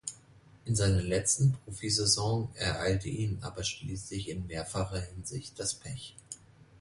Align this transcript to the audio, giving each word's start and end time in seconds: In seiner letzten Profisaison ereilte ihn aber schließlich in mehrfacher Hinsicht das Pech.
In 0.65 0.75
seiner 0.75 1.03
letzten 1.03 1.53
Profisaison 1.63 2.49
ereilte 2.55 3.07
ihn 3.07 3.37
aber 3.43 3.63
schließlich 3.63 4.29
in 4.31 4.47
mehrfacher 4.47 4.99
Hinsicht 4.99 5.59
das 5.59 5.75
Pech. 5.75 6.15